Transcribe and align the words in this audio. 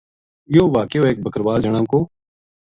یوہ 0.53 0.71
واقعو 0.75 1.05
ایک 1.09 1.17
بکروال 1.25 1.59
جنا 1.65 1.81
کو 1.91 1.99